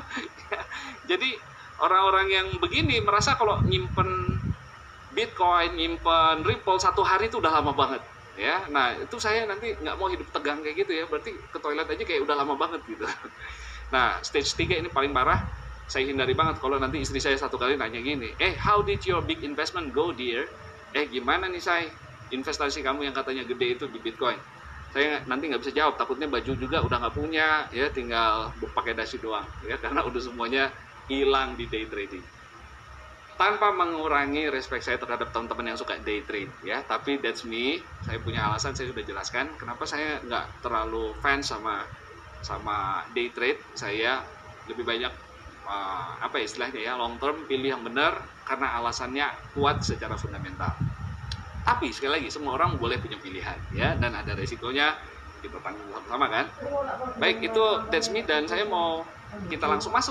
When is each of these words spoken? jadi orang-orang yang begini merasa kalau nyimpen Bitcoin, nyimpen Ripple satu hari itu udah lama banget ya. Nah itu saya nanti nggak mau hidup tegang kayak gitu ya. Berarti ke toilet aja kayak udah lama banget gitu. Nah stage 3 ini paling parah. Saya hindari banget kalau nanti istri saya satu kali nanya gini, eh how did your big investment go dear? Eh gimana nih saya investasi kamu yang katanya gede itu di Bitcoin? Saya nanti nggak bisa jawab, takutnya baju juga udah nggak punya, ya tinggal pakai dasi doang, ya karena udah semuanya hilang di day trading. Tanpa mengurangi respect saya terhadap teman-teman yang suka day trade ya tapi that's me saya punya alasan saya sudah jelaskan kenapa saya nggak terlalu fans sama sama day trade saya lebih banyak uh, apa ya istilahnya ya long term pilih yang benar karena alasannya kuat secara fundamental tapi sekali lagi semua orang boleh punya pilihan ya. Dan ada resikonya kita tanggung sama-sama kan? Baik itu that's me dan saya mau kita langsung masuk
jadi 1.10 1.30
orang-orang 1.80 2.26
yang 2.32 2.48
begini 2.62 3.00
merasa 3.04 3.36
kalau 3.36 3.62
nyimpen 3.68 4.40
Bitcoin, 5.06 5.78
nyimpen 5.78 6.42
Ripple 6.42 6.78
satu 6.82 7.06
hari 7.06 7.30
itu 7.30 7.38
udah 7.38 7.52
lama 7.62 7.72
banget 7.78 8.02
ya. 8.34 8.66
Nah 8.68 8.98
itu 8.98 9.16
saya 9.22 9.46
nanti 9.46 9.78
nggak 9.78 9.96
mau 9.96 10.10
hidup 10.10 10.28
tegang 10.34 10.60
kayak 10.66 10.76
gitu 10.86 10.92
ya. 10.98 11.04
Berarti 11.06 11.46
ke 11.46 11.58
toilet 11.62 11.86
aja 11.86 12.02
kayak 12.02 12.22
udah 12.26 12.36
lama 12.36 12.54
banget 12.58 12.82
gitu. 12.86 13.06
Nah 13.94 14.18
stage 14.26 14.50
3 14.58 14.78
ini 14.82 14.90
paling 14.90 15.14
parah. 15.14 15.40
Saya 15.86 16.10
hindari 16.10 16.34
banget 16.34 16.58
kalau 16.58 16.82
nanti 16.82 16.98
istri 16.98 17.22
saya 17.22 17.38
satu 17.38 17.54
kali 17.62 17.78
nanya 17.78 18.02
gini, 18.02 18.34
eh 18.42 18.58
how 18.58 18.82
did 18.82 18.98
your 19.06 19.22
big 19.22 19.38
investment 19.46 19.94
go 19.94 20.10
dear? 20.10 20.42
Eh 20.90 21.06
gimana 21.06 21.46
nih 21.46 21.62
saya 21.62 21.86
investasi 22.34 22.82
kamu 22.82 23.06
yang 23.06 23.14
katanya 23.14 23.46
gede 23.46 23.78
itu 23.78 23.86
di 23.86 24.02
Bitcoin? 24.02 24.38
Saya 24.96 25.20
nanti 25.28 25.52
nggak 25.52 25.60
bisa 25.60 25.76
jawab, 25.76 26.00
takutnya 26.00 26.24
baju 26.24 26.52
juga 26.56 26.80
udah 26.80 26.96
nggak 27.04 27.16
punya, 27.20 27.68
ya 27.68 27.92
tinggal 27.92 28.56
pakai 28.72 28.96
dasi 28.96 29.20
doang, 29.20 29.44
ya 29.60 29.76
karena 29.84 30.00
udah 30.08 30.20
semuanya 30.24 30.72
hilang 31.04 31.52
di 31.60 31.68
day 31.68 31.84
trading. 31.92 32.24
Tanpa 33.36 33.68
mengurangi 33.76 34.48
respect 34.48 34.88
saya 34.88 34.96
terhadap 34.96 35.28
teman-teman 35.28 35.68
yang 35.68 35.78
suka 35.78 36.00
day 36.00 36.24
trade 36.24 36.56
ya 36.64 36.80
tapi 36.88 37.20
that's 37.20 37.44
me 37.44 37.84
saya 38.00 38.16
punya 38.24 38.48
alasan 38.48 38.72
saya 38.72 38.88
sudah 38.88 39.04
jelaskan 39.04 39.60
kenapa 39.60 39.84
saya 39.84 40.24
nggak 40.24 40.64
terlalu 40.64 41.20
fans 41.20 41.52
sama 41.52 41.84
sama 42.40 43.04
day 43.12 43.36
trade 43.36 43.60
saya 43.76 44.24
lebih 44.64 44.88
banyak 44.88 45.12
uh, 45.68 46.16
apa 46.24 46.40
ya 46.40 46.44
istilahnya 46.48 46.80
ya 46.80 46.96
long 46.96 47.20
term 47.20 47.44
pilih 47.44 47.76
yang 47.76 47.84
benar 47.84 48.24
karena 48.40 48.72
alasannya 48.80 49.28
kuat 49.52 49.84
secara 49.84 50.16
fundamental 50.16 50.72
tapi 51.66 51.90
sekali 51.90 52.22
lagi 52.22 52.28
semua 52.30 52.54
orang 52.54 52.78
boleh 52.78 53.02
punya 53.02 53.18
pilihan 53.18 53.58
ya. 53.74 53.98
Dan 53.98 54.14
ada 54.14 54.32
resikonya 54.38 54.94
kita 55.42 55.58
tanggung 55.64 55.90
sama-sama 55.90 56.26
kan? 56.30 56.46
Baik 57.20 57.38
itu 57.42 57.64
that's 57.90 58.08
me 58.12 58.22
dan 58.22 58.44
saya 58.46 58.62
mau 58.68 59.02
kita 59.48 59.64
langsung 59.66 59.90
masuk 59.90 60.04